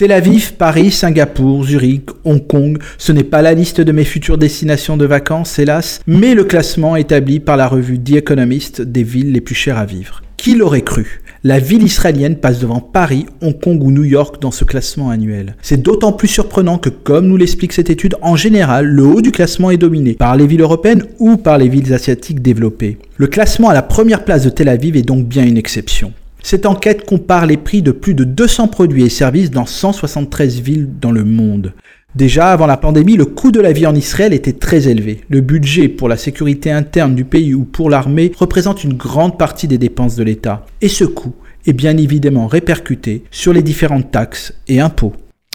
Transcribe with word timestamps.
Tel 0.00 0.12
Aviv, 0.12 0.54
Paris, 0.54 0.92
Singapour, 0.92 1.62
Zurich, 1.62 2.08
Hong 2.24 2.46
Kong, 2.46 2.78
ce 2.96 3.12
n'est 3.12 3.22
pas 3.22 3.42
la 3.42 3.52
liste 3.52 3.82
de 3.82 3.92
mes 3.92 4.06
futures 4.06 4.38
destinations 4.38 4.96
de 4.96 5.04
vacances, 5.04 5.58
hélas, 5.58 6.00
mais 6.06 6.32
le 6.32 6.44
classement 6.44 6.96
établi 6.96 7.38
par 7.38 7.58
la 7.58 7.68
revue 7.68 7.98
The 7.98 8.12
Economist 8.12 8.80
des 8.80 9.02
villes 9.02 9.30
les 9.30 9.42
plus 9.42 9.54
chères 9.54 9.76
à 9.76 9.84
vivre. 9.84 10.22
Qui 10.38 10.54
l'aurait 10.54 10.80
cru? 10.80 11.20
La 11.44 11.58
ville 11.58 11.82
israélienne 11.82 12.36
passe 12.36 12.60
devant 12.60 12.80
Paris, 12.80 13.26
Hong 13.42 13.60
Kong 13.60 13.84
ou 13.84 13.90
New 13.90 14.04
York 14.04 14.40
dans 14.40 14.50
ce 14.50 14.64
classement 14.64 15.10
annuel. 15.10 15.54
C'est 15.60 15.82
d'autant 15.82 16.12
plus 16.12 16.28
surprenant 16.28 16.78
que, 16.78 16.88
comme 16.88 17.26
nous 17.26 17.36
l'explique 17.36 17.74
cette 17.74 17.90
étude, 17.90 18.16
en 18.22 18.36
général, 18.36 18.86
le 18.86 19.02
haut 19.02 19.20
du 19.20 19.32
classement 19.32 19.70
est 19.70 19.76
dominé 19.76 20.14
par 20.14 20.34
les 20.34 20.46
villes 20.46 20.62
européennes 20.62 21.04
ou 21.18 21.36
par 21.36 21.58
les 21.58 21.68
villes 21.68 21.92
asiatiques 21.92 22.40
développées. 22.40 22.96
Le 23.18 23.26
classement 23.26 23.68
à 23.68 23.74
la 23.74 23.82
première 23.82 24.24
place 24.24 24.44
de 24.44 24.48
Tel 24.48 24.70
Aviv 24.70 24.96
est 24.96 25.02
donc 25.02 25.26
bien 25.26 25.44
une 25.44 25.58
exception. 25.58 26.14
Cette 26.42 26.66
enquête 26.66 27.04
compare 27.04 27.46
les 27.46 27.56
prix 27.56 27.82
de 27.82 27.92
plus 27.92 28.14
de 28.14 28.24
200 28.24 28.68
produits 28.68 29.04
et 29.04 29.08
services 29.08 29.50
dans 29.50 29.66
173 29.66 30.60
villes 30.60 30.88
dans 31.00 31.12
le 31.12 31.24
monde. 31.24 31.74
Déjà, 32.14 32.50
avant 32.50 32.66
la 32.66 32.76
pandémie, 32.76 33.16
le 33.16 33.24
coût 33.24 33.52
de 33.52 33.60
la 33.60 33.72
vie 33.72 33.86
en 33.86 33.94
Israël 33.94 34.32
était 34.32 34.52
très 34.52 34.88
élevé. 34.88 35.20
Le 35.28 35.40
budget 35.40 35.88
pour 35.88 36.08
la 36.08 36.16
sécurité 36.16 36.72
interne 36.72 37.14
du 37.14 37.24
pays 37.24 37.54
ou 37.54 37.64
pour 37.64 37.88
l'armée 37.88 38.32
représente 38.36 38.82
une 38.82 38.94
grande 38.94 39.38
partie 39.38 39.68
des 39.68 39.78
dépenses 39.78 40.16
de 40.16 40.24
l'État. 40.24 40.66
Et 40.80 40.88
ce 40.88 41.04
coût 41.04 41.34
est 41.66 41.72
bien 41.72 41.96
évidemment 41.96 42.48
répercuté 42.48 43.22
sur 43.30 43.52
les 43.52 43.62
différentes 43.62 44.10
taxes 44.10 44.52
et 44.66 44.80
impôts. 44.80 45.12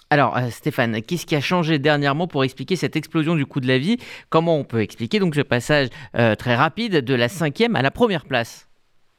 Alors 0.10 0.38
euh, 0.38 0.50
Stéphane, 0.50 1.02
qu'est-ce 1.02 1.26
qui 1.26 1.36
a 1.36 1.42
changé 1.42 1.78
dernièrement 1.80 2.28
pour 2.28 2.44
expliquer 2.44 2.76
cette 2.76 2.96
explosion 2.96 3.36
du 3.36 3.46
coût 3.46 3.60
de 3.60 3.68
la 3.68 3.80
vie? 3.80 3.98
Comment 4.30 4.58
on 4.58 4.64
peut 4.64 4.82
expliquer 4.82 5.20
donc 5.20 5.36
ce 5.36 5.42
passage 5.42 5.90
euh, 6.16 6.36
très 6.36 6.56
rapide 6.56 7.04
de 7.04 7.14
la 7.16 7.28
cinquième 7.28 7.76
à 7.76 7.82
la 7.82 7.92
première 7.92 8.26
place? 8.26 8.68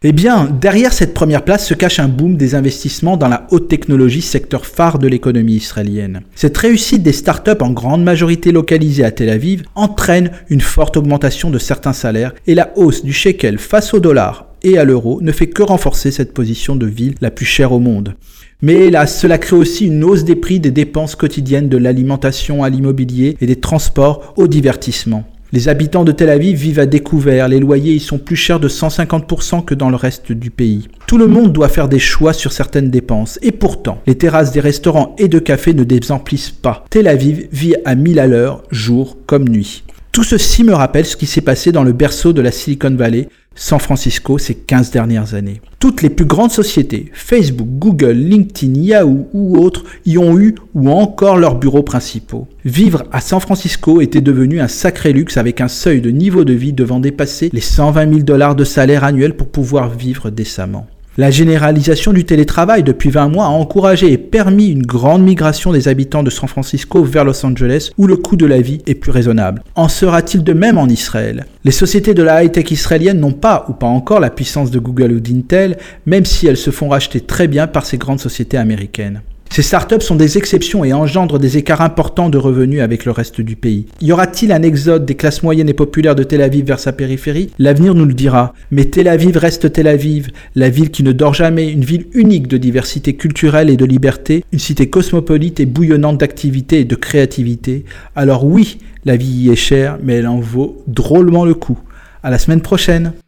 Eh 0.09 0.12
bien, 0.12 0.45
derrière 0.60 0.92
cette 0.92 1.15
première 1.15 1.42
place 1.42 1.66
se 1.66 1.74
cache 1.74 1.98
un 1.98 2.06
boom 2.06 2.37
des 2.37 2.55
investissements 2.55 3.16
dans 3.16 3.27
la 3.27 3.48
haute 3.51 3.66
technologie, 3.66 4.23
secteur 4.23 4.64
phare 4.64 5.01
de 5.01 5.09
l'économie 5.09 5.56
israélienne. 5.56 6.20
Cette 6.37 6.56
réussite 6.56 7.02
des 7.02 7.10
startups 7.10 7.60
en 7.60 7.70
grande 7.70 8.05
majorité 8.05 8.52
localisées 8.52 9.02
à 9.02 9.11
Tel 9.11 9.31
Aviv 9.31 9.64
entraîne 9.75 10.31
une 10.48 10.61
forte 10.61 10.97
augmentation 10.97 11.50
de 11.50 11.58
certains 11.58 11.92
salaires 11.92 12.34
et 12.47 12.55
la 12.55 12.70
hausse 12.77 13.05
du 13.05 13.12
shekel 13.12 13.58
face 13.58 13.94
au 13.94 13.98
dollar 13.98 14.47
et 14.62 14.78
à 14.78 14.84
l'euro 14.84 15.20
ne 15.22 15.33
fait 15.33 15.48
que 15.48 15.64
renforcer 15.64 16.12
cette 16.12 16.34
position 16.34 16.77
de 16.77 16.86
ville 16.86 17.16
la 17.20 17.33
plus 17.33 17.44
chère 17.44 17.72
au 17.72 17.81
monde. 17.81 18.14
Mais 18.62 18.75
hélas, 18.75 19.19
cela 19.19 19.38
crée 19.38 19.56
aussi 19.56 19.86
une 19.86 20.05
hausse 20.05 20.22
des 20.22 20.36
prix 20.36 20.61
des 20.61 20.70
dépenses 20.70 21.16
quotidiennes 21.16 21.69
de 21.69 21.78
l'alimentation 21.78 22.62
à 22.62 22.69
l'immobilier 22.69 23.36
et 23.41 23.47
des 23.47 23.56
transports 23.56 24.34
au 24.36 24.47
divertissement. 24.47 25.25
Les 25.57 25.71
habitants 25.71 26.05
de 26.05 26.12
Tel 26.12 26.29
Aviv 26.29 26.59
vivent 26.59 26.81
à 26.81 26.85
découvert, 26.85 27.49
les 27.49 27.61
loyers 27.61 27.95
y 27.95 27.99
sont 27.99 28.19
plus 28.19 28.37
chers 28.37 28.61
de 28.61 28.69
150% 28.69 29.65
que 29.65 29.75
dans 29.75 29.89
le 29.89 29.97
reste 29.97 30.31
du 30.31 30.51
pays. 30.51 30.87
Tout 31.07 31.17
le 31.17 31.29
monde 31.29 31.51
doit 31.55 31.71
faire 31.71 31.89
des 31.89 31.99
choix 31.99 32.35
sur 32.35 32.53
certaines 32.53 32.91
dépenses, 32.91 33.39
et 33.41 33.53
pourtant, 33.53 34.03
les 34.07 34.19
terrasses 34.19 34.53
des 34.53 34.61
restaurants 34.61 35.17
et 35.17 35.29
de 35.29 35.39
cafés 35.39 35.73
ne 35.73 35.83
désemplissent 35.83 36.51
pas. 36.51 36.84
Tel 36.91 37.09
Aviv 37.09 37.49
vit 37.53 37.75
à 37.87 37.95
1000 37.95 38.19
à 38.19 38.27
l'heure, 38.27 38.65
jour 38.71 39.17
comme 39.25 39.49
nuit. 39.49 39.83
Tout 40.17 40.25
ceci 40.25 40.64
me 40.64 40.72
rappelle 40.72 41.05
ce 41.05 41.14
qui 41.14 41.27
s'est 41.27 41.42
passé 41.42 41.72
dans 41.72 41.84
le 41.84 41.92
berceau 41.92 42.33
de 42.33 42.41
la 42.41 42.50
Silicon 42.50 42.97
Valley, 42.97 43.28
San 43.55 43.78
Francisco, 43.78 44.39
ces 44.39 44.55
15 44.55 44.91
dernières 44.91 45.34
années. 45.34 45.61
Toutes 45.78 46.00
les 46.00 46.09
plus 46.09 46.25
grandes 46.25 46.53
sociétés, 46.53 47.11
Facebook, 47.12 47.69
Google, 47.72 48.12
LinkedIn, 48.12 48.81
Yahoo 48.81 49.28
ou 49.34 49.59
autres, 49.59 49.84
y 50.06 50.17
ont 50.17 50.39
eu 50.39 50.55
ou 50.75 50.89
encore 50.89 51.37
leurs 51.37 51.59
bureaux 51.59 51.83
principaux. 51.83 52.48
Vivre 52.64 53.05
à 53.12 53.20
San 53.20 53.41
Francisco 53.41 54.00
était 54.00 54.22
devenu 54.22 54.59
un 54.59 54.69
sacré 54.69 55.12
luxe 55.12 55.37
avec 55.37 55.61
un 55.61 55.69
seuil 55.69 56.00
de 56.00 56.09
niveau 56.09 56.47
de 56.47 56.55
vie 56.55 56.72
devant 56.72 56.98
dépasser 56.98 57.50
les 57.53 57.61
120 57.61 58.09
000 58.09 58.20
dollars 58.20 58.55
de 58.55 58.64
salaire 58.64 59.05
annuel 59.05 59.37
pour 59.37 59.48
pouvoir 59.48 59.91
vivre 59.91 60.31
décemment. 60.31 60.87
La 61.19 61.31
généralisation 61.31 62.12
du 62.12 62.27
télétravail 62.27 62.83
depuis 62.83 63.09
20 63.09 63.28
mois 63.28 63.47
a 63.47 63.48
encouragé 63.48 64.12
et 64.12 64.19
permis 64.19 64.69
une 64.69 64.84
grande 64.84 65.22
migration 65.22 65.72
des 65.72 65.89
habitants 65.89 66.22
de 66.22 66.28
San 66.28 66.47
Francisco 66.47 67.03
vers 67.05 67.25
Los 67.25 67.47
Angeles 67.47 67.91
où 67.97 68.06
le 68.06 68.19
coût 68.19 68.36
de 68.36 68.45
la 68.45 68.61
vie 68.61 68.83
est 68.86 68.95
plus 68.95 69.12
raisonnable. 69.12 69.62
En 69.77 69.89
sera-t-il 69.89 70.44
de 70.44 70.53
même 70.53 70.77
en 70.77 70.89
Israël? 70.89 71.47
Les 71.64 71.70
sociétés 71.70 72.12
de 72.12 72.22
la 72.22 72.44
high-tech 72.44 72.70
israélienne 72.70 73.19
n'ont 73.19 73.32
pas 73.32 73.65
ou 73.71 73.72
pas 73.72 73.87
encore 73.87 74.21
la 74.21 74.28
puissance 74.28 74.71
de 74.71 74.78
Google 74.78 75.12
ou 75.12 75.21
d'Intel, 75.21 75.78
même 76.04 76.27
si 76.27 76.49
elles 76.49 76.59
se 76.59 76.71
font 76.71 76.91
racheter 76.91 77.22
très 77.22 77.48
bien 77.48 77.66
par 77.66 77.87
ces 77.87 77.97
grandes 77.97 78.21
sociétés 78.21 78.59
américaines. 78.59 79.22
Ces 79.56 79.62
startups 79.62 80.03
sont 80.03 80.17
des 80.17 80.37
exceptions 80.37 80.84
et 80.84 80.93
engendrent 80.93 81.39
des 81.39 81.56
écarts 81.56 81.81
importants 81.81 82.28
de 82.28 82.37
revenus 82.37 82.83
avec 82.83 83.06
le 83.06 83.11
reste 83.11 83.41
du 83.41 83.56
pays. 83.56 83.87
Y 84.03 84.12
aura-t-il 84.12 84.53
un 84.53 84.61
exode 84.61 85.06
des 85.06 85.15
classes 85.15 85.43
moyennes 85.43 85.71
et 85.71 85.72
populaires 85.72 86.15
de 86.15 86.25
Tel 86.25 86.43
Aviv 86.43 86.67
vers 86.67 86.78
sa 86.78 86.93
périphérie? 86.93 87.49
L'avenir 87.59 87.95
nous 87.95 88.05
le 88.05 88.12
dira. 88.12 88.53
Mais 88.71 88.84
Tel 88.84 89.09
Aviv 89.09 89.39
reste 89.39 89.72
Tel 89.72 89.87
Aviv, 89.87 90.28
la 90.56 90.69
ville 90.69 90.91
qui 90.91 91.03
ne 91.03 91.12
dort 91.12 91.33
jamais, 91.33 91.72
une 91.72 91.87
ville 91.87 92.05
unique 92.12 92.49
de 92.49 92.59
diversité 92.59 93.15
culturelle 93.15 93.71
et 93.71 93.78
de 93.78 93.87
liberté, 93.87 94.45
une 94.53 94.59
cité 94.59 94.91
cosmopolite 94.91 95.59
et 95.59 95.65
bouillonnante 95.65 96.19
d'activité 96.19 96.81
et 96.81 96.84
de 96.84 96.95
créativité. 96.95 97.87
Alors 98.15 98.45
oui, 98.45 98.77
la 99.06 99.16
vie 99.16 99.45
y 99.45 99.50
est 99.50 99.56
chère, 99.56 99.97
mais 100.03 100.16
elle 100.16 100.28
en 100.28 100.39
vaut 100.39 100.84
drôlement 100.87 101.47
le 101.47 101.55
coup. 101.55 101.78
À 102.22 102.28
la 102.28 102.39
semaine 102.39 102.61
prochaine 102.61 103.15